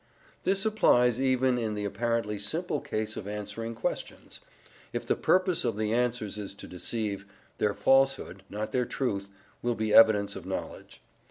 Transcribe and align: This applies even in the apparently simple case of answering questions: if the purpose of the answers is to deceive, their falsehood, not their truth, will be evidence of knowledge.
This 0.45 0.65
applies 0.65 1.21
even 1.21 1.59
in 1.59 1.75
the 1.75 1.85
apparently 1.85 2.39
simple 2.39 2.81
case 2.81 3.15
of 3.15 3.27
answering 3.27 3.75
questions: 3.75 4.39
if 4.93 5.05
the 5.05 5.15
purpose 5.15 5.63
of 5.63 5.77
the 5.77 5.93
answers 5.93 6.39
is 6.39 6.55
to 6.55 6.65
deceive, 6.65 7.23
their 7.59 7.75
falsehood, 7.75 8.41
not 8.49 8.71
their 8.71 8.85
truth, 8.87 9.29
will 9.61 9.75
be 9.75 9.93
evidence 9.93 10.35
of 10.35 10.43
knowledge. 10.47 11.03